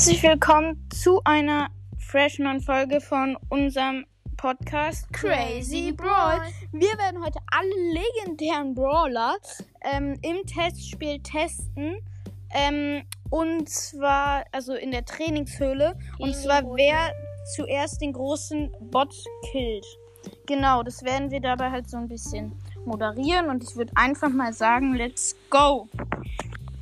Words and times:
Herzlich 0.00 0.22
willkommen 0.22 0.88
zu 0.88 1.20
einer 1.24 1.68
fresh 1.98 2.38
neuen 2.38 2.62
Folge 2.62 3.02
von 3.02 3.36
unserem 3.50 4.06
Podcast 4.38 5.12
Crazy 5.12 5.92
Brawl. 5.92 6.40
Wir 6.72 6.96
werden 6.96 7.22
heute 7.22 7.38
alle 7.50 7.68
legendären 7.92 8.74
Brawler 8.74 9.36
ähm, 9.82 10.18
im 10.22 10.46
Testspiel 10.46 11.20
testen. 11.20 11.98
Ähm, 12.54 13.02
und 13.28 13.68
zwar, 13.68 14.46
also 14.52 14.72
in 14.72 14.90
der 14.90 15.04
Trainingshöhle. 15.04 15.98
Und 16.18 16.34
zwar, 16.34 16.62
wer 16.62 17.12
zuerst 17.54 18.00
den 18.00 18.14
großen 18.14 18.74
Bot 18.90 19.14
killt. 19.52 19.84
Genau, 20.46 20.82
das 20.82 21.04
werden 21.04 21.30
wir 21.30 21.40
dabei 21.40 21.70
halt 21.70 21.90
so 21.90 21.98
ein 21.98 22.08
bisschen 22.08 22.58
moderieren. 22.86 23.50
Und 23.50 23.64
ich 23.64 23.76
würde 23.76 23.92
einfach 23.96 24.30
mal 24.30 24.54
sagen, 24.54 24.94
let's 24.94 25.36
go. 25.50 25.90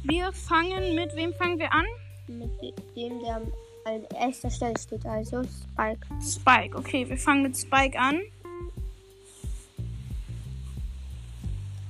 Wir 0.05 0.33
fangen 0.33 0.95
mit, 0.95 1.17
wem 1.17 1.35
fangen 1.35 1.59
wir 1.59 1.73
an? 1.73 1.85
Mit 2.29 2.51
dem, 2.97 3.21
der 3.21 3.37
an 3.85 4.05
erster 4.21 4.51
Stelle 4.51 4.75
steht, 4.79 5.05
also 5.07 5.43
Spike. 5.45 6.07
Spike, 6.23 6.77
okay, 6.77 7.09
wir 7.09 7.17
fangen 7.17 7.43
mit 7.45 7.57
Spike 7.57 7.99
an. 7.99 8.21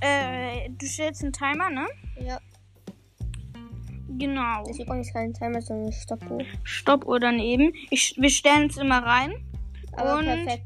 Äh, 0.01 0.71
du 0.79 0.87
stellst 0.87 1.23
einen 1.23 1.33
Timer, 1.33 1.71
ne? 1.71 1.87
Ja. 2.21 2.39
Genau. 4.17 4.63
Das 4.63 4.71
ist 4.71 4.81
übrigens 4.81 5.13
kein 5.13 5.35
Timer, 5.35 5.61
sondern 5.61 5.87
eine 5.87 5.93
Stoppuhr. 5.93 6.39
Stoppuhr 6.63 7.21
daneben. 7.21 7.73
Ich, 7.91 8.15
wir 8.17 8.31
stellen 8.31 8.69
es 8.71 8.77
immer 8.77 9.03
rein. 9.05 9.35
Aber 9.97 10.19
Und- 10.19 10.25
perfekt. 10.25 10.65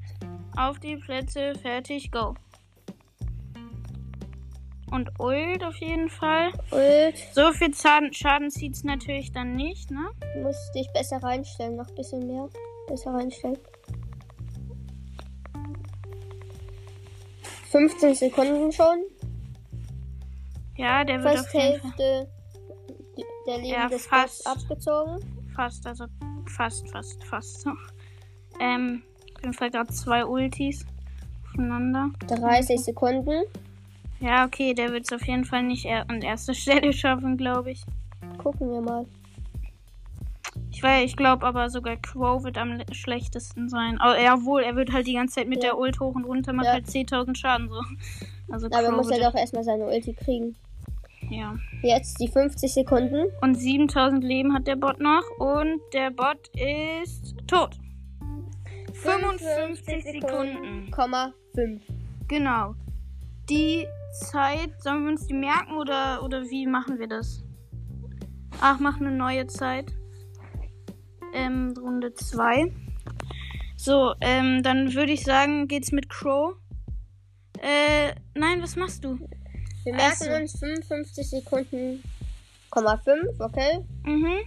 Auf 0.54 0.78
die 0.80 0.96
Plätze, 0.96 1.54
fertig, 1.62 2.10
go. 2.12 2.34
Und 4.92 5.10
Ult 5.18 5.64
auf 5.64 5.76
jeden 5.76 6.08
Fall. 6.10 6.52
Und 6.70 7.14
So 7.32 7.50
viel 7.52 7.74
Schaden, 7.74 8.12
Schaden 8.12 8.50
zieht 8.50 8.74
es 8.74 8.84
natürlich 8.84 9.32
dann 9.32 9.54
nicht, 9.56 9.90
ne? 9.90 10.06
du 10.34 10.42
musst 10.42 10.74
dich 10.74 10.86
besser 10.92 11.16
reinstellen, 11.22 11.76
noch 11.76 11.88
ein 11.88 11.94
bisschen 11.94 12.26
mehr. 12.26 12.46
Besser 12.86 13.12
reinstellen. 13.14 13.56
15 17.70 18.14
Sekunden 18.14 18.70
schon. 18.70 19.02
Ja, 20.76 21.04
der 21.04 21.22
wird 21.22 21.36
Fast 21.36 21.48
auf 21.48 21.54
jeden 21.54 21.80
Fall 21.80 21.90
Hälfte 21.98 22.28
der 23.46 23.58
Leben 23.58 23.66
Ja, 23.68 23.88
des 23.88 24.06
fast. 24.06 24.44
Bots 24.44 24.62
abgezogen. 24.62 25.18
fast, 25.54 25.86
also 25.86 26.04
fast, 26.46 26.88
fast, 26.90 27.24
fast. 27.24 27.66
Ähm, 28.60 29.02
auf 29.36 29.40
jeden 29.42 29.54
Fall 29.54 29.70
gerade 29.70 29.92
zwei 29.92 30.24
Ultis 30.26 30.84
aufeinander. 31.46 32.10
30 32.26 32.78
Sekunden. 32.78 33.44
Ja, 34.22 34.44
okay, 34.46 34.72
der 34.72 34.92
wird 34.92 35.04
es 35.04 35.12
auf 35.12 35.26
jeden 35.26 35.44
Fall 35.44 35.64
nicht 35.64 35.84
er 35.84 36.08
an 36.08 36.22
erster 36.22 36.54
Stelle 36.62 36.92
schaffen, 36.92 37.36
glaube 37.36 37.72
ich. 37.72 37.82
Gucken 38.38 38.70
wir 38.70 38.80
mal. 38.80 39.04
Ich 40.70 40.82
weiß, 40.82 41.04
ich 41.04 41.16
glaube 41.16 41.46
aber 41.46 41.68
sogar 41.70 41.96
Crow 41.96 42.42
wird 42.44 42.56
am 42.58 42.72
le- 42.72 42.84
schlechtesten 42.92 43.68
sein. 43.68 43.98
Oh, 44.02 44.12
jawohl, 44.14 44.62
er 44.62 44.74
wird 44.76 44.92
halt 44.92 45.06
die 45.06 45.14
ganze 45.14 45.36
Zeit 45.36 45.48
mit 45.48 45.62
Ja. 45.62 45.70
der 45.70 45.78
Ult 45.78 46.00
hoch 46.00 46.14
und 46.14 46.24
runter, 46.24 46.52
macht 46.52 46.66
Ja. 46.66 46.72
halt 46.72 46.86
10.000 46.86 47.36
Schaden 47.36 47.68
so. 47.68 47.80
Also 48.50 48.66
Aber 48.66 48.82
Crow 48.88 48.96
muss 48.96 49.10
er 49.10 49.20
doch 49.30 49.34
erstmal 49.34 49.64
seine 49.64 49.84
Ulti 49.86 50.12
kriegen. 50.14 50.56
ja. 51.30 51.56
Jetzt 51.82 52.20
die 52.20 52.28
50 52.28 52.72
Sekunden. 52.72 53.26
Und 53.40 53.54
7000 53.56 54.22
Leben 54.24 54.54
hat 54.54 54.66
der 54.66 54.76
Bot 54.76 55.00
noch 55.00 55.24
und 55.38 55.80
der 55.92 56.10
Bot 56.10 56.48
ist 56.56 57.34
tot. 57.46 57.76
55 58.92 60.04
Sekunden. 60.04 60.90
Komma 60.90 61.32
5. 61.54 61.82
Genau. 62.28 62.74
Die 63.48 63.86
Zeit, 64.12 64.70
sollen 64.82 65.04
wir 65.04 65.12
uns 65.12 65.26
die 65.26 65.34
merken 65.34 65.76
oder, 65.76 66.22
oder 66.22 66.42
wie 66.44 66.66
machen 66.66 66.98
wir 66.98 67.08
das? 67.08 67.42
Ach, 68.60 68.78
mach 68.78 69.00
eine 69.00 69.10
neue 69.10 69.46
Zeit. 69.46 69.92
Ähm, 71.34 71.74
Runde 71.78 72.12
2. 72.14 72.72
So, 73.76 74.14
ähm, 74.20 74.62
dann 74.62 74.94
würde 74.94 75.12
ich 75.12 75.24
sagen, 75.24 75.66
geht's 75.66 75.90
mit 75.92 76.08
Crow. 76.08 76.54
Äh, 77.58 78.14
nein, 78.34 78.62
was 78.62 78.76
machst 78.76 79.04
du? 79.04 79.18
Wir 79.84 79.94
merken 79.94 80.42
uns 80.42 80.58
55 80.58 81.30
Sekunden, 81.30 82.02
Komma 82.70 82.96
5, 82.98 83.40
okay? 83.40 83.84
Mhm. 84.04 84.38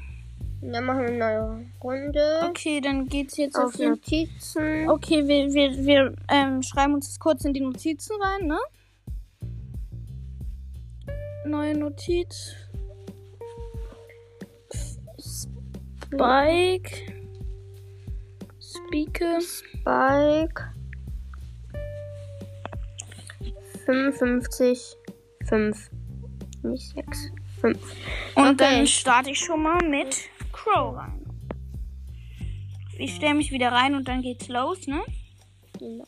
Und 0.62 0.72
dann 0.72 0.86
machen 0.86 1.02
wir 1.02 1.08
eine 1.08 1.18
neue 1.18 1.66
Runde. 1.84 2.40
Okay, 2.50 2.80
dann 2.80 3.08
geht's 3.08 3.38
jetzt 3.38 3.58
Auf 3.58 3.74
auf. 3.76 3.80
Notizen. 3.80 4.90
Okay, 4.90 5.28
wir, 5.28 5.54
wir, 5.54 5.86
wir 5.86 6.16
ähm, 6.30 6.62
schreiben 6.62 6.94
uns 6.94 7.08
das 7.08 7.20
kurz 7.20 7.44
in 7.44 7.54
die 7.54 7.62
Notizen 7.62 8.14
rein, 8.22 8.48
ne? 8.48 8.58
Neue 11.46 11.78
Notiz. 11.78 12.56
Spike. 15.20 17.14
Speaker. 18.60 19.40
Spike. 19.42 20.62
55, 23.86 24.96
5. 25.48 25.92
Nicht 26.64 26.90
6, 26.96 27.30
5. 27.62 27.78
Und 28.36 28.44
Okay. 28.44 28.56
dann 28.58 28.88
starte 28.88 29.30
ich 29.30 29.40
schon 29.40 29.62
mal 29.62 29.78
mit 29.88 30.28
Crow 30.52 30.96
rein. 30.98 31.22
Ich 32.98 33.16
stelle 33.16 33.36
mich 33.36 33.52
wieder 33.52 33.72
rein 33.72 33.94
und 33.94 34.08
dann 34.08 34.22
geht's 34.22 34.48
los, 34.48 34.88
ne? 34.88 35.02
Genau. 35.78 36.06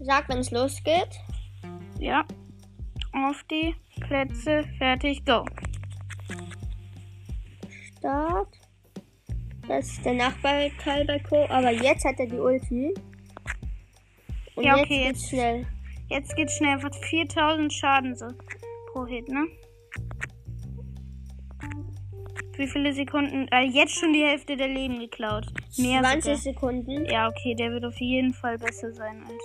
Sag, 0.00 0.28
wenn 0.30 0.38
es 0.38 0.50
losgeht. 0.50 1.10
Ja. 1.98 2.24
Auf 3.12 3.42
die 3.50 3.74
Plätze, 4.00 4.64
fertig, 4.78 5.24
go. 5.24 5.44
Start. 7.98 8.48
Das 9.68 9.86
ist 9.88 10.04
der 10.04 10.14
Nachbarteil 10.14 11.04
bei 11.06 11.18
Co. 11.18 11.44
Aber 11.48 11.70
jetzt 11.70 12.04
hat 12.04 12.18
er 12.18 12.26
die 12.26 12.38
Ulti. 12.38 12.94
Und 14.56 14.64
Ja, 14.64 14.76
jetzt 14.76 14.84
okay, 14.86 15.04
geht's 15.04 15.20
jetzt- 15.22 15.30
schnell. 15.30 15.66
Jetzt 16.08 16.36
geht's 16.36 16.56
schnell. 16.56 16.70
Einfach 16.74 16.94
4000 17.08 17.72
Schaden 17.72 18.16
so 18.16 18.26
pro 18.92 19.06
Hit, 19.06 19.28
ne? 19.28 19.46
Wie 22.56 22.66
viele 22.68 22.92
Sekunden? 22.92 23.48
Äh, 23.48 23.62
jetzt 23.70 23.94
schon 23.94 24.12
die 24.12 24.22
Hälfte 24.24 24.56
der 24.56 24.68
Leben 24.68 24.98
geklaut. 24.98 25.46
Mehr 25.78 26.02
20 26.02 26.22
sogar. 26.24 26.36
Sekunden. 26.36 27.04
Ja, 27.06 27.28
okay, 27.28 27.54
der 27.54 27.70
wird 27.70 27.84
auf 27.84 27.98
jeden 28.00 28.34
Fall 28.34 28.58
besser 28.58 28.92
sein 28.92 29.22
als 29.22 29.42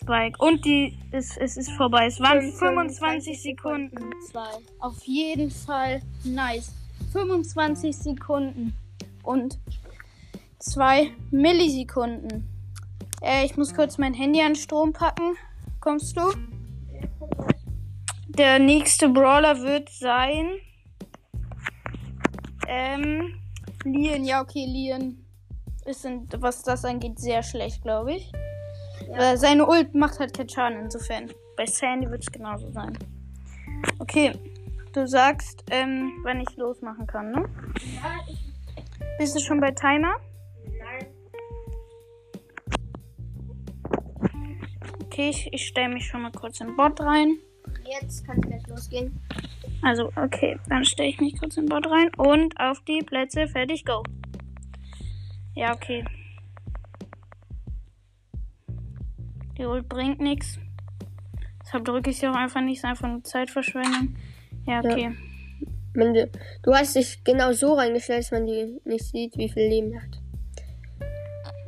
Spike. 0.00 0.38
Und 0.38 0.64
die, 0.64 0.98
es, 1.10 1.36
es 1.36 1.56
ist 1.56 1.70
vorbei. 1.72 2.06
Es 2.06 2.20
waren 2.20 2.52
25 2.52 3.42
Sekunden. 3.42 4.10
Zwei. 4.30 4.50
Auf 4.80 5.02
jeden 5.04 5.50
Fall 5.50 6.02
nice. 6.24 6.72
25 7.12 7.96
Sekunden. 7.96 8.74
Und 9.22 9.58
2 10.60 11.10
Millisekunden. 11.30 12.48
Äh, 13.22 13.44
ich 13.44 13.56
muss 13.56 13.74
kurz 13.74 13.98
mein 13.98 14.14
Handy 14.14 14.40
an 14.40 14.54
Strom 14.54 14.92
packen. 14.92 15.36
Kommst 15.80 16.16
du? 16.16 16.32
Der 18.28 18.58
nächste 18.58 19.08
Brawler 19.08 19.60
wird 19.62 19.88
sein. 19.90 20.50
Ähm. 22.66 23.34
Lien, 23.84 24.24
ja, 24.24 24.42
okay, 24.42 24.64
Lien 24.66 25.24
ist, 25.88 26.04
in, 26.04 26.28
was 26.38 26.62
das 26.62 26.84
angeht, 26.84 27.18
sehr 27.18 27.42
schlecht, 27.42 27.82
glaube 27.82 28.14
ich. 28.14 28.30
Ja. 29.08 29.36
Seine 29.36 29.66
Ult 29.66 29.94
macht 29.94 30.18
halt 30.18 30.36
keinen 30.36 30.48
Schaden, 30.48 30.80
insofern. 30.80 31.30
Bei 31.56 31.66
Sandy 31.66 32.08
wird 32.10 32.22
es 32.22 32.30
genauso 32.30 32.70
sein. 32.70 32.96
Okay, 33.98 34.32
du 34.92 35.06
sagst, 35.06 35.64
ähm, 35.70 36.12
wann 36.22 36.40
ich 36.40 36.56
losmachen 36.56 37.06
kann, 37.06 37.32
ne? 37.32 37.48
Bist 39.18 39.34
du 39.34 39.40
schon 39.40 39.60
bei 39.60 39.70
Timer? 39.70 40.16
Nein. 40.64 41.06
Okay, 45.04 45.30
ich, 45.30 45.52
ich 45.52 45.66
stelle 45.66 45.94
mich 45.94 46.06
schon 46.06 46.22
mal 46.22 46.32
kurz 46.32 46.60
in 46.60 46.76
Bot 46.76 47.00
rein. 47.00 47.38
Jetzt 47.84 48.26
kann 48.26 48.38
es 48.38 48.46
gleich 48.46 48.66
losgehen. 48.66 49.20
Also, 49.82 50.12
okay, 50.16 50.58
dann 50.68 50.84
stelle 50.84 51.08
ich 51.08 51.20
mich 51.20 51.38
kurz 51.38 51.56
in 51.56 51.66
Bot 51.66 51.86
rein 51.86 52.10
und 52.16 52.58
auf 52.60 52.80
die 52.86 53.02
Plätze, 53.02 53.48
fertig, 53.48 53.84
go. 53.84 54.02
Ja, 55.54 55.74
okay. 55.74 56.04
Die 59.58 59.64
Ult 59.66 59.88
bringt 59.88 60.20
nichts. 60.20 60.58
Deshalb 61.64 61.84
drücke 61.84 62.10
ich 62.10 62.18
sie 62.18 62.28
auch 62.28 62.34
einfach 62.34 62.60
nicht, 62.62 62.84
einfach 62.84 63.08
nur 63.08 63.22
Zeitverschwendung. 63.24 64.16
Ja, 64.66 64.78
okay. 64.78 65.14
Wenn 65.94 66.14
du, 66.14 66.30
du 66.62 66.72
hast 66.74 66.94
dich 66.94 67.22
genau 67.24 67.52
so 67.52 67.74
reingestellt, 67.74 68.20
dass 68.20 68.30
man 68.30 68.46
die 68.46 68.78
nicht 68.84 69.04
sieht, 69.06 69.36
wie 69.36 69.48
viel 69.48 69.64
Leben 69.68 69.96
hat. 70.00 70.20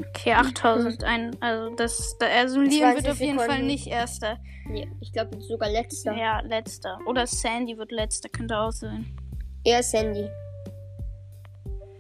Okay, 0.09 0.33
8000. 0.35 1.03
Ein, 1.05 1.37
also, 1.43 1.75
das, 1.75 2.17
da- 2.19 2.27
also 2.27 2.61
Liam 2.61 2.71
wird 2.95 3.03
20 3.05 3.11
auf 3.11 3.21
jeden 3.21 3.37
Fall 3.39 3.47
Sekunden. 3.49 3.67
nicht 3.67 3.87
Erster. 3.89 4.39
Nee, 4.67 4.89
ich 5.01 5.13
glaube 5.13 5.41
sogar 5.43 5.69
letzter. 5.71 6.15
Ja, 6.17 6.41
Letzter. 6.41 6.99
Oder 7.07 7.27
Sandy 7.27 7.77
wird 7.77 7.91
Letzter, 7.91 8.29
könnte 8.29 8.57
auch 8.57 8.71
sein. 8.71 9.07
Er 9.65 9.81
ist 9.81 9.91
Sandy. 9.91 10.29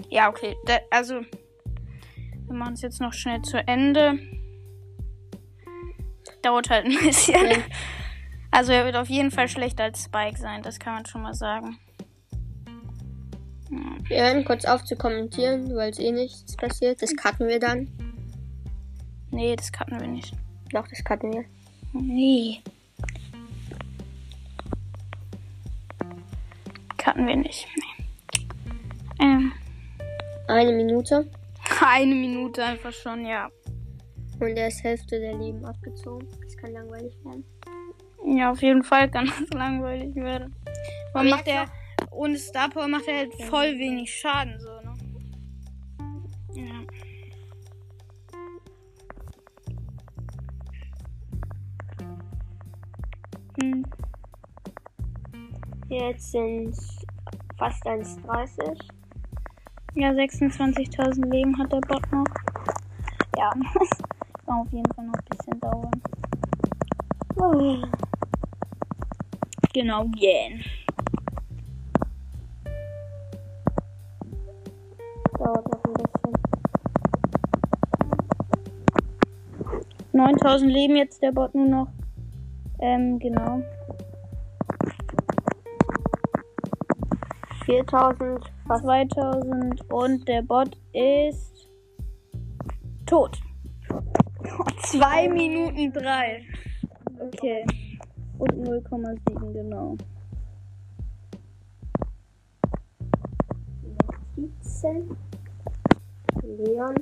Ja, 0.08 0.28
okay. 0.28 0.54
Da, 0.66 0.78
also, 0.90 1.14
wir 2.46 2.54
machen 2.54 2.74
es 2.74 2.82
jetzt 2.82 3.00
noch 3.00 3.12
schnell 3.12 3.42
zu 3.42 3.58
Ende. 3.66 4.18
Dauert 6.42 6.70
halt 6.70 6.86
ein 6.86 6.98
bisschen. 7.02 7.50
Ja. 7.50 7.56
Also, 8.50 8.72
er 8.72 8.84
wird 8.84 8.96
auf 8.96 9.08
jeden 9.08 9.30
Fall 9.30 9.48
schlechter 9.48 9.84
als 9.84 10.04
Spike 10.04 10.38
sein, 10.38 10.62
das 10.62 10.78
kann 10.78 10.94
man 10.94 11.06
schon 11.06 11.22
mal 11.22 11.34
sagen. 11.34 11.78
Wir 14.08 14.24
hören 14.24 14.44
kurz 14.44 14.64
auf 14.64 14.84
zu 14.84 14.96
kommentieren, 14.96 15.74
weil 15.76 15.90
es 15.90 16.00
eh 16.00 16.10
nichts 16.10 16.56
passiert. 16.56 17.00
Das 17.00 17.14
cutten 17.14 17.46
wir 17.46 17.60
dann. 17.60 17.88
Nee, 19.30 19.54
das 19.54 19.70
cutten 19.70 20.00
wir 20.00 20.08
nicht. 20.08 20.34
Doch, 20.72 20.88
das 20.88 21.04
cutten 21.04 21.32
wir. 21.32 21.44
Nee. 21.92 22.60
Cutten 26.98 27.26
wir 27.28 27.36
nicht. 27.36 27.68
Nee. 27.76 28.44
Ähm, 29.20 29.52
Eine 30.48 30.72
Minute. 30.72 31.30
eine 31.80 32.14
Minute 32.14 32.64
einfach 32.64 32.92
schon, 32.92 33.24
ja. 33.24 33.48
Und 34.40 34.56
er 34.56 34.68
ist 34.68 34.82
Hälfte 34.82 35.20
der 35.20 35.36
Leben 35.36 35.64
abgezogen. 35.66 36.26
Das 36.42 36.56
kann 36.56 36.72
langweilig 36.72 37.14
werden. 37.24 37.44
Ja, 38.24 38.50
auf 38.50 38.62
jeden 38.62 38.82
Fall 38.82 39.10
kann 39.10 39.26
das 39.26 39.50
langweilig 39.54 40.14
werden. 40.14 40.54
Man 41.12 41.28
macht 41.28 41.46
der, 41.46 41.66
ohne 42.10 42.38
Star 42.38 42.70
Power 42.70 42.88
macht 42.88 43.06
er 43.06 43.18
halt 43.18 43.34
voll 43.44 43.78
wenig 43.78 44.14
Schaden, 44.14 44.58
so, 44.58 44.80
ne? 44.80 44.94
Ja. 46.54 46.80
Hm. 53.60 53.84
Jetzt 55.88 56.32
sind 56.32 56.74
fast 57.58 57.84
1,30. 57.86 58.80
Ja, 59.96 60.10
26.000 60.10 61.30
Leben 61.30 61.58
hat 61.58 61.72
der 61.72 61.80
Bot 61.80 62.10
noch. 62.12 62.24
Ja, 63.36 63.52
kann 64.50 64.60
auf 64.62 64.72
jeden 64.72 64.92
Fall 64.94 65.04
noch 65.06 65.14
ein 65.14 65.24
bisschen 65.30 65.60
dauern. 65.60 66.02
Oh. 67.36 67.76
Genau, 69.72 70.04
gehen. 70.08 70.64
Dauert 75.38 75.72
noch 75.72 75.84
ein 75.84 75.92
bisschen. 75.92 76.32
9000 80.12 80.72
Leben 80.72 80.96
jetzt 80.96 81.22
der 81.22 81.30
Bot 81.30 81.54
nur 81.54 81.68
noch. 81.68 81.88
Ähm, 82.80 83.20
genau. 83.20 83.62
4000, 87.64 88.52
fast 88.66 88.82
2000 88.82 89.92
und 89.92 90.26
der 90.26 90.42
Bot 90.42 90.76
ist 90.92 91.68
tot. 93.06 93.38
2 94.82 95.28
Minuten 95.28 95.92
3. 95.92 96.42
Okay. 97.20 97.64
Und 98.38 98.52
0,7, 98.52 99.52
genau. 99.52 99.96
Notizen. 104.36 105.16
Leon. 106.42 106.94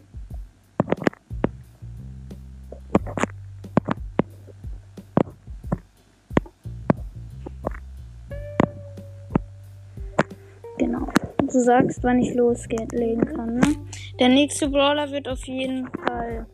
Genau. 10.79 11.09
Du 11.39 11.61
sagst, 11.61 12.03
wann 12.03 12.21
ich 12.21 12.35
loslegen 12.35 13.25
kann, 13.25 13.55
ne? 13.57 13.77
Der 14.19 14.29
nächste 14.29 14.69
Brawler 14.69 15.11
wird 15.11 15.29
auf 15.29 15.45
jeden 15.47 15.89
Fall 15.89 16.47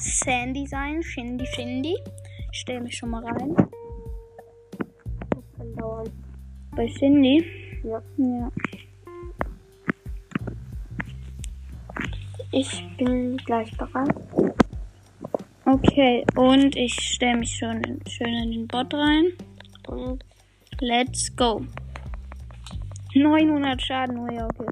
Sandy 0.00 0.66
sein. 0.66 1.02
Shindy, 1.02 1.46
Shindy. 1.46 1.96
Ich 2.52 2.60
stell 2.60 2.80
mich 2.80 2.96
schon 2.96 3.10
mal 3.10 3.24
rein. 3.24 3.54
Das 5.30 5.44
kann 5.56 5.74
dauern. 5.76 6.10
Bei 6.74 6.88
Shindy. 6.88 7.44
Ja. 7.84 8.02
Ja. 8.16 8.50
Ich 12.52 12.96
bin 12.96 13.36
gleich 13.36 13.76
bereit. 13.76 14.14
Okay, 15.64 16.24
und 16.36 16.74
ich 16.74 16.94
stelle 16.94 17.38
mich 17.38 17.56
schon 17.56 17.82
in, 17.84 18.00
schön 18.08 18.34
in 18.42 18.50
den 18.50 18.66
Bot 18.66 18.92
rein. 18.92 19.32
Und 19.86 20.24
Let's 20.82 21.36
go. 21.36 21.62
900 23.14 23.82
Schaden, 23.82 24.18
oh 24.18 24.32
ja, 24.32 24.46
okay. 24.46 24.66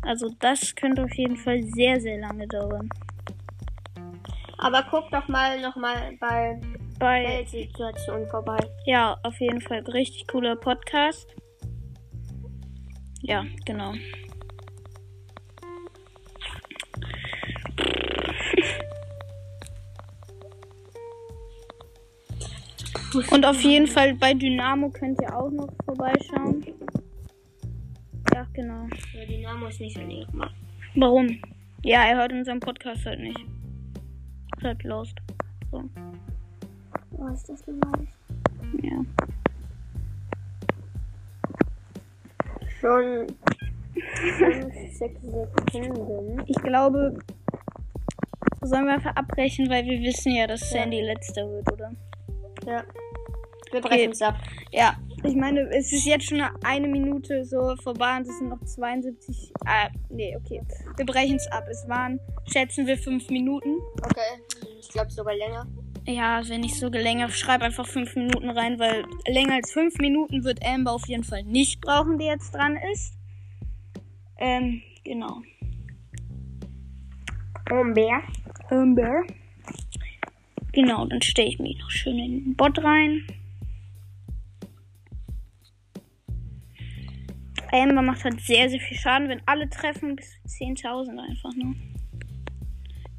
Also 0.00 0.30
das 0.38 0.74
könnte 0.74 1.04
auf 1.04 1.14
jeden 1.14 1.36
Fall 1.36 1.62
sehr, 1.62 2.00
sehr 2.00 2.18
lange 2.18 2.48
dauern. 2.48 2.88
Aber 4.58 4.84
guck 4.90 5.10
doch 5.10 5.28
mal 5.28 5.60
nochmal 5.60 6.16
bei 6.18 6.58
Bei, 6.98 7.24
Weltsituation 7.24 8.26
vorbei. 8.28 8.58
ja, 8.86 9.16
auf 9.22 9.38
jeden 9.40 9.60
Fall 9.60 9.80
richtig 9.80 10.26
cooler 10.28 10.56
Podcast. 10.56 11.28
Ja, 13.22 13.44
genau. 13.64 13.92
Und 23.30 23.46
auf 23.46 23.60
jeden 23.62 23.86
Fall 23.86 24.14
bei 24.14 24.34
Dynamo 24.34 24.90
könnt 24.90 25.20
ihr 25.22 25.34
auch 25.34 25.50
noch 25.50 25.68
vorbeischauen. 25.84 26.64
Ja, 28.34 28.46
genau. 28.52 28.86
Ja, 29.14 29.24
Dynamo 29.24 29.66
ist 29.66 29.80
nicht 29.80 29.96
so 29.96 30.02
lieb. 30.02 30.26
Warum? 30.94 31.40
Ja, 31.82 32.04
er 32.04 32.16
hört 32.16 32.32
unseren 32.32 32.60
Podcast 32.60 33.06
halt 33.06 33.20
nicht. 33.20 33.38
Halt 34.66 34.82
lost. 34.82 35.16
So, 35.70 35.84
Oh, 37.18 37.28
ist 37.28 37.48
das 37.48 37.64
normal? 37.68 38.06
ja. 38.82 39.04
Schon 42.80 43.26
5, 44.38 44.74
6 44.98 45.22
Sekunden. 45.22 46.42
Ich 46.46 46.56
glaube, 46.56 47.16
sollen 48.62 48.86
wir 48.86 48.94
einfach 48.94 49.14
abbrechen, 49.14 49.70
weil 49.70 49.84
wir 49.84 50.00
wissen 50.00 50.34
ja, 50.34 50.48
dass 50.48 50.68
Sandy 50.68 51.00
letzter 51.00 51.48
wird, 51.48 51.72
oder? 51.72 51.92
Ja. 52.66 52.82
Wir 53.70 53.80
brechen 53.80 54.10
es 54.12 54.22
ab. 54.22 54.34
Ja. 54.72 54.96
Ich 55.22 55.34
meine, 55.34 55.60
es 55.70 55.92
ist 55.92 56.06
jetzt 56.06 56.26
schon 56.26 56.40
eine 56.64 56.86
Minute 56.86 57.44
so 57.44 57.74
vorbei 57.82 58.16
und 58.18 58.22
es 58.28 58.38
sind 58.38 58.48
noch 58.50 58.62
72. 58.64 59.52
Ah, 59.64 59.88
nee, 60.10 60.36
okay. 60.36 60.62
Wir 60.96 61.06
brechen 61.06 61.36
es 61.36 61.46
ab. 61.50 61.64
Es 61.70 61.88
waren, 61.88 62.20
schätzen 62.52 62.86
wir, 62.86 62.96
fünf 62.98 63.28
Minuten. 63.30 63.76
Okay. 64.04 64.55
Ich 64.96 64.98
glaube 64.98 65.12
sogar 65.12 65.34
länger. 65.34 65.66
Ja, 66.06 66.40
wenn 66.48 66.62
nicht 66.62 66.76
so 66.76 66.88
länger, 66.88 67.28
schreib 67.28 67.60
einfach 67.60 67.86
fünf 67.86 68.16
Minuten 68.16 68.48
rein, 68.48 68.78
weil 68.78 69.04
länger 69.26 69.56
als 69.56 69.70
fünf 69.70 69.98
Minuten 69.98 70.42
wird 70.42 70.64
Amber 70.64 70.92
auf 70.92 71.06
jeden 71.06 71.22
Fall 71.22 71.42
nicht 71.42 71.82
brauchen, 71.82 72.18
die 72.18 72.24
jetzt 72.24 72.54
dran 72.54 72.78
ist. 72.94 73.12
Ähm, 74.38 74.80
genau. 75.04 75.42
Umber. 77.70 78.22
Amber. 78.70 79.22
Genau, 80.72 81.04
dann 81.04 81.20
stelle 81.20 81.48
ich 81.48 81.58
mich 81.58 81.78
noch 81.78 81.90
schön 81.90 82.18
in 82.18 82.44
den 82.44 82.56
Bot 82.56 82.82
rein. 82.82 83.26
Amber 87.70 88.00
macht 88.00 88.24
halt 88.24 88.40
sehr, 88.40 88.70
sehr 88.70 88.80
viel 88.80 88.96
Schaden, 88.96 89.28
wenn 89.28 89.42
alle 89.44 89.68
treffen, 89.68 90.16
bis 90.16 90.40
zu 90.46 90.64
10.000 90.64 91.18
einfach, 91.18 91.54
ne? 91.54 91.74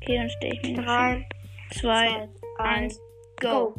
Okay, 0.01 0.17
dann 0.17 0.29
stelle 0.31 0.55
ich 0.55 0.63
mich 0.63 0.77
noch 0.77 0.85
schön. 0.85 1.25
3, 1.69 1.79
Zwei, 1.79 2.29
eins, 2.57 2.99
go. 3.41 3.73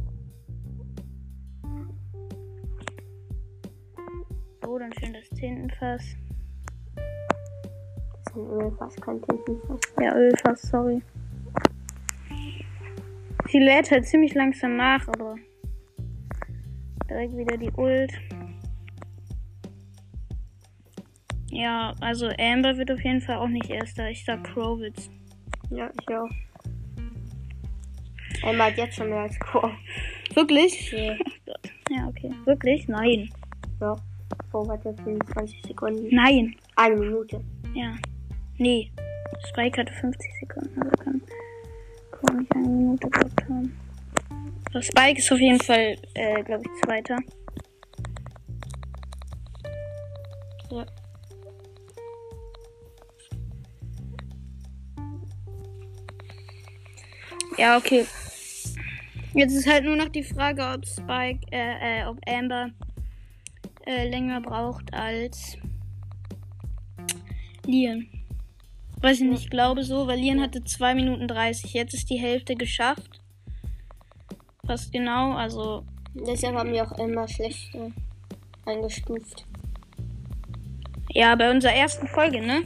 So, 4.62 4.78
dann 4.78 4.92
schön 5.00 5.14
das 5.14 5.28
Tintenfass. 5.30 6.04
Das 6.95 8.26
ist 8.26 8.37
ein 8.37 8.47
Ölfass, 8.47 8.97
kein 8.97 9.23
Tintenfass. 9.23 9.80
Ja, 10.00 10.14
Ölfass, 10.14 10.62
sorry. 10.62 11.02
Sie 13.50 13.59
lädt 13.59 13.90
halt 13.90 14.07
ziemlich 14.07 14.35
langsam 14.35 14.76
nach, 14.76 15.09
aber 15.09 15.37
direkt 17.09 17.37
wieder 17.37 17.57
die 17.57 17.71
Ult. 17.71 18.12
Ja, 21.50 21.95
also 22.00 22.28
Amber 22.38 22.76
wird 22.76 22.90
auf 22.90 23.02
jeden 23.02 23.23
Fall 23.23 23.37
auch 23.37 23.49
nicht 23.49 23.71
erster. 23.71 24.11
Ich 24.11 24.25
sag 24.25 24.45
Crowitz. 24.45 25.09
Ja, 25.71 25.90
ich 25.99 26.09
auch. 26.14 26.28
Emma 28.42 28.64
hat 28.66 28.76
jetzt 28.76 28.97
schon 28.97 29.11
mehr 29.11 29.21
als 29.21 29.38
Chor. 29.38 29.73
Wirklich? 30.35 30.92
Nee. 30.92 31.18
Ja, 31.90 32.07
okay. 32.09 32.30
Wirklich? 32.45 32.87
Nein. 32.88 33.30
Ja. 33.80 33.97
Vor 34.50 34.66
warte 34.68 34.95
25 35.04 35.62
Sekunden. 35.66 36.14
Nein. 36.14 36.54
Eine 36.76 36.97
Minute. 36.97 37.40
Ja. 37.75 37.95
Nee. 38.59 38.90
Spike 39.49 39.80
hatte 39.80 39.92
50 39.92 40.30
Sekunden, 40.40 40.83
also 40.83 40.97
kann 40.97 41.23
Crow 42.11 42.38
nicht 42.38 42.54
eine 42.54 42.66
Minute 42.66 43.09
gehabt 43.09 43.45
haben. 43.45 43.78
Aber 44.71 44.83
Spike 44.83 45.18
ist 45.18 45.33
auf 45.33 45.38
jeden 45.38 45.61
Fall, 45.61 45.97
äh, 46.14 46.42
glaube 46.42 46.62
ich, 46.64 46.83
Zweiter. 46.83 47.18
Ja. 50.71 50.87
Ja, 57.57 57.76
okay. 57.76 58.07
Jetzt 59.38 59.54
ist 59.54 59.68
halt 59.68 59.85
nur 59.85 59.95
noch 59.95 60.09
die 60.09 60.25
Frage, 60.25 60.66
ob 60.66 60.85
Spike, 60.85 61.47
äh, 61.52 62.00
äh, 62.00 62.07
ob 62.07 62.18
Amber 62.28 62.71
äh, 63.87 64.09
länger 64.09 64.40
braucht 64.40 64.92
als 64.92 65.57
Lian. 67.64 68.09
Weiß 69.00 69.21
ich 69.21 69.28
nicht, 69.28 69.45
ich 69.45 69.50
glaube 69.50 69.85
so, 69.85 70.09
weil 70.09 70.18
Lian 70.18 70.40
hatte 70.40 70.64
2 70.64 70.97
Minuten 70.97 71.28
30. 71.28 71.73
Jetzt 71.73 71.95
ist 71.95 72.11
die 72.11 72.16
Hälfte 72.16 72.57
geschafft. 72.57 73.21
Fast 74.66 74.90
genau, 74.90 75.35
also. 75.35 75.85
Deshalb 76.14 76.57
haben 76.57 76.73
wir 76.73 76.83
auch 76.83 76.99
immer 76.99 77.28
schlechter 77.28 77.92
eingestuft. 78.66 79.47
Ja, 81.11 81.37
bei 81.37 81.49
unserer 81.49 81.75
ersten 81.75 82.09
Folge, 82.09 82.45
ne? 82.45 82.64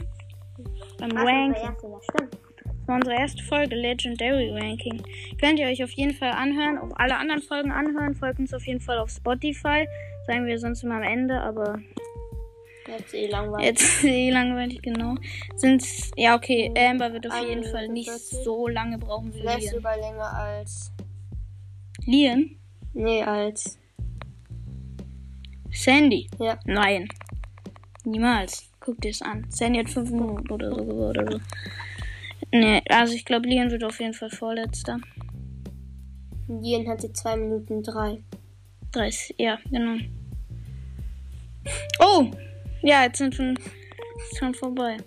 Beim 0.97 1.11
Ach, 1.17 1.23
Ranking. 1.23 1.49
unser 1.49 1.61
erster, 1.65 1.87
ja, 1.87 1.99
stimmt. 2.01 2.42
Das 2.83 2.87
war 2.89 2.95
unsere 2.97 3.15
erste 3.15 3.41
Folge, 3.43 3.75
Legendary 3.75 4.49
Ranking. 4.49 5.01
Könnt 5.39 5.57
ihr 5.57 5.67
euch 5.67 5.81
auf 5.85 5.91
jeden 5.91 6.13
Fall 6.13 6.31
anhören, 6.31 6.77
auch 6.77 6.91
alle 6.97 7.15
anderen 7.15 7.41
Folgen 7.41 7.71
anhören. 7.71 8.13
Folgt 8.13 8.39
uns 8.39 8.53
auf 8.53 8.67
jeden 8.67 8.81
Fall 8.81 8.97
auf 8.97 9.09
Spotify. 9.09 9.87
Sagen 10.27 10.45
wir 10.45 10.59
sonst 10.59 10.83
immer 10.83 10.95
am 10.95 11.03
Ende, 11.03 11.39
aber 11.39 11.79
Jetzt 12.85 13.13
eh 13.13 13.27
langweilig. 13.27 13.65
jetzt 13.65 14.03
eh 14.03 14.29
langweilig, 14.29 14.81
genau. 14.81 15.15
Sind's, 15.55 16.11
ja, 16.17 16.35
okay, 16.35 16.73
Amber 16.77 17.13
wird 17.13 17.25
auf 17.25 17.31
Eine 17.33 17.47
jeden 17.47 17.63
Fall 17.63 17.87
nicht 17.87 18.09
40. 18.09 18.39
so 18.43 18.67
lange 18.67 18.97
brauchen 18.97 19.33
wie 19.33 19.39
Vielleicht 19.39 19.61
Lian. 19.61 19.75
sogar 19.75 19.97
länger 19.97 20.33
als. 20.37 20.91
Lian? 22.05 22.49
Nee, 22.91 23.23
als. 23.23 23.79
Sandy? 25.71 26.29
Ja. 26.37 26.59
Nein. 26.65 27.07
Niemals. 28.03 28.69
Guck 28.81 28.99
dir 28.99 29.11
es 29.11 29.21
an. 29.21 29.45
Sandy 29.49 29.79
hat 29.79 29.89
5 29.89 30.11
Minuten 30.11 30.51
oder 30.51 30.75
so 30.75 30.81
oder 30.81 31.31
so. 31.31 31.39
Nee, 32.55 32.83
also 32.87 33.15
ich 33.15 33.25
glaube, 33.25 33.47
Lian 33.47 33.71
wird 33.71 33.83
auf 33.83 33.99
jeden 33.99 34.13
Fall 34.13 34.29
vorletzter. 34.29 34.99
Jen 36.61 36.87
hatte 36.87 37.11
2 37.11 37.35
Minuten 37.35 37.81
3. 37.81 38.21
30, 38.91 39.35
ja, 39.39 39.57
genau. 39.71 39.97
Oh! 41.99 42.29
Ja, 42.83 43.05
jetzt 43.05 43.17
sind 43.17 43.33
schon, 43.33 43.57
schon 44.37 44.53
vorbei. 44.53 44.97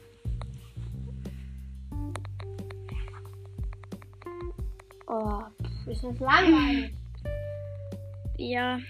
Oh, 5.07 5.43
ist 5.89 6.03
das 6.03 6.19
langweilig. 6.19 6.91
Ja. 8.39 8.81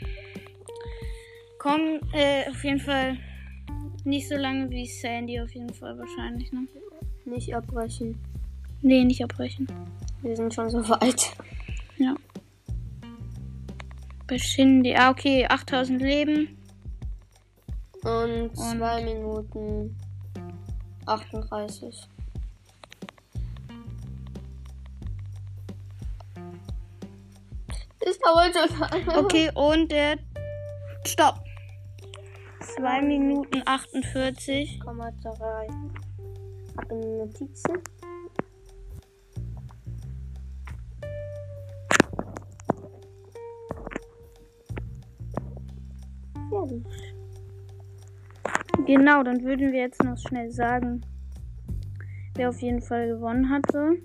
Komm, 1.59 2.01
äh, 2.15 2.49
auf 2.49 2.65
jeden 2.65 2.81
Fall 2.81 3.19
nicht 4.05 4.27
so 4.27 4.37
lange 4.37 4.71
wie 4.71 4.87
Sandy, 4.87 5.39
auf 5.43 5.55
jeden 5.55 5.75
Fall 5.75 5.99
wahrscheinlich, 5.99 6.51
ne? 6.53 6.67
Nicht 7.27 7.55
abbrechen. 7.55 8.19
Nee, 8.83 9.05
nicht 9.05 9.23
abbrechen. 9.23 9.67
Wir 10.23 10.37
sind 10.37 10.53
schon 10.55 10.71
so 10.71 10.89
weit. 10.89 11.37
Ja. 11.99 12.15
Bei 14.27 14.39
Shindy. 14.39 14.95
Ah, 14.95 15.11
okay, 15.11 15.47
8000 15.47 16.01
Leben. 16.03 16.57
Und 18.03 18.57
2 18.57 19.05
Minuten 19.05 19.97
38. 21.07 22.09
Das 28.01 28.19
dauert 28.19 28.55
so 28.55 28.61
lange. 28.81 29.19
Okay, 29.19 29.51
und 29.55 29.91
der. 29.91 30.19
Stopp. 31.05 31.41
2 32.61 33.03
Minuten 33.03 33.63
48. 33.65 34.81
3. 34.81 35.67
Ab 36.77 36.91
in 36.91 37.01
die 37.01 37.09
Notizen. 37.09 37.83
Fertig. 46.67 46.85
Genau, 48.87 49.23
dann 49.23 49.43
würden 49.43 49.73
wir 49.73 49.81
jetzt 49.81 50.03
noch 50.05 50.19
schnell 50.19 50.51
sagen, 50.51 51.05
wer 52.35 52.51
auf 52.51 52.61
jeden 52.61 52.83
Fall 52.83 53.09
gewonnen 53.09 53.51
hatte. 53.51 53.97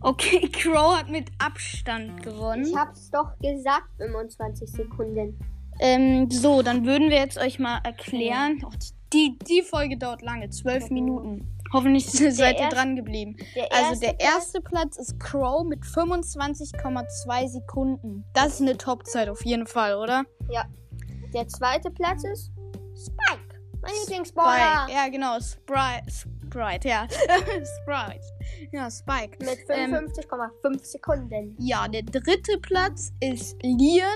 Okay, 0.00 0.48
Crow 0.52 0.96
hat 0.96 1.08
mit 1.08 1.30
Abstand 1.38 2.22
gewonnen. 2.22 2.64
Ich 2.64 2.74
hab's 2.74 3.10
doch 3.10 3.38
gesagt, 3.38 3.88
25 3.98 4.70
Sekunden. 4.70 5.38
Ähm, 5.80 6.30
so, 6.30 6.62
dann 6.62 6.86
würden 6.86 7.10
wir 7.10 7.18
jetzt 7.18 7.38
euch 7.38 7.58
mal 7.58 7.80
erklären. 7.84 8.62
Oh, 8.66 8.70
die, 9.12 9.38
die 9.48 9.62
Folge 9.62 9.96
dauert 9.96 10.22
lange, 10.22 10.50
zwölf 10.50 10.90
Minuten. 10.90 11.46
Hoffentlich 11.72 12.06
seid 12.34 12.60
ihr 12.60 12.68
dran 12.68 12.96
geblieben. 12.96 13.36
Der 13.54 13.72
Also 13.72 14.00
der 14.00 14.18
erste 14.20 14.60
Platz 14.60 14.96
ist 14.96 15.18
Crow 15.20 15.64
mit 15.64 15.82
25,2 15.82 17.48
Sekunden. 17.48 18.24
Das 18.34 18.54
ist 18.54 18.62
eine 18.62 18.76
Topzeit 18.76 19.28
auf 19.28 19.44
jeden 19.44 19.66
Fall, 19.66 19.96
oder? 19.96 20.24
Ja. 20.50 20.64
Der 21.34 21.46
zweite 21.48 21.90
Platz 21.90 22.24
ist 22.24 22.50
Spike. 22.96 23.60
Mein 23.82 23.92
Lieblingsballer. 24.00 24.82
Spike. 24.84 24.92
Ja, 24.98 25.08
genau. 25.08 25.38
Sprite. 25.40 26.10
Sprite, 26.10 26.88
ja. 26.88 27.06
Sprite. 27.82 28.24
Ja, 28.72 28.90
Spike. 28.90 29.36
Mit 29.40 29.58
Ähm, 29.68 29.94
55,5 29.94 30.84
Sekunden. 30.84 31.56
Ja, 31.60 31.86
der 31.86 32.02
dritte 32.02 32.58
Platz 32.60 33.12
ist 33.20 33.56
Lian 33.62 34.08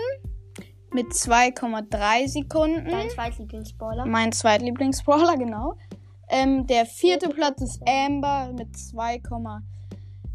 mit 0.94 1.12
2,3 1.12 2.28
Sekunden. 2.28 2.88
Dein 2.88 3.10
zweitlieblingsballer. 3.10 4.06
Mein 4.06 4.32
zweitlieblingsbrawler, 4.32 5.36
genau. 5.36 5.76
Ähm, 6.28 6.66
der 6.66 6.86
vierte 6.86 7.28
Platz 7.28 7.60
ist 7.60 7.82
Amber 7.86 8.52
mit 8.56 8.76
2, 8.76 9.20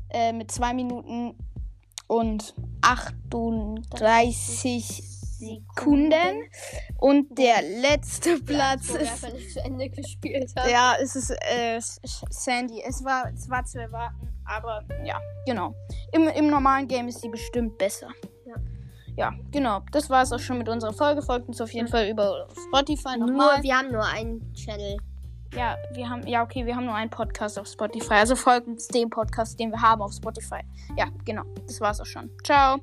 äh, 0.10 0.34
mit 0.34 0.52
2 0.52 0.74
Minuten 0.74 1.36
und 2.08 2.54
38 2.82 5.18
Sekunden. 5.38 6.50
Und 7.00 7.38
der 7.38 7.62
letzte 7.62 8.40
Platz 8.40 8.94
wir 8.94 9.02
ist. 9.02 9.34
nicht 9.34 9.54
zu 9.54 9.60
Ende 9.60 9.90
gespielt 9.90 10.52
haben. 10.56 10.70
Ja, 10.70 10.96
es 11.02 11.16
ist 11.16 11.32
äh, 11.32 11.80
Sandy. 11.80 12.82
Es 12.88 13.04
war, 13.04 13.32
es 13.34 13.50
war 13.50 13.64
zu 13.66 13.80
erwarten, 13.80 14.30
aber 14.46 14.84
ja, 15.04 15.20
genau. 15.46 15.76
Im, 16.12 16.28
Im 16.28 16.48
normalen 16.48 16.88
Game 16.88 17.08
ist 17.08 17.22
sie 17.22 17.30
bestimmt 17.30 17.78
besser. 17.78 18.10
Ja. 19.18 19.34
Genau. 19.52 19.82
Das 19.92 20.10
war 20.10 20.22
es 20.22 20.32
auch 20.32 20.40
schon 20.40 20.60
mit 20.60 20.70
unserer 20.70 20.94
Folge. 20.94 21.22
Folgt 21.22 21.48
uns 21.48 21.60
auf 21.60 21.74
jeden 21.74 21.88
Fall 21.88 22.08
über 22.08 22.48
Spotify 22.68 23.18
Nur, 23.18 23.28
nochmal. 23.28 23.64
wir 23.64 23.76
haben 23.76 23.92
nur 23.92 24.06
einen 24.06 24.54
Channel. 24.54 24.98
Ja, 25.56 25.76
wir 25.94 26.10
haben, 26.10 26.26
ja, 26.28 26.44
okay, 26.44 26.66
wir 26.66 26.76
haben 26.76 26.86
nur 26.86 26.94
einen 26.94 27.10
Podcast 27.10 27.58
auf 27.58 27.68
Spotify. 27.68 28.14
Also 28.14 28.36
folgt 28.36 28.68
uns 28.68 28.88
dem 28.88 29.10
Podcast, 29.10 29.60
den 29.60 29.72
wir 29.72 29.82
haben 29.82 30.02
auf 30.02 30.14
Spotify. 30.14 30.60
Ja, 30.98 31.08
genau. 31.26 31.44
Das 31.66 31.82
war's 31.82 32.00
auch 32.00 32.06
schon. 32.06 32.30
Ciao. 32.44 32.78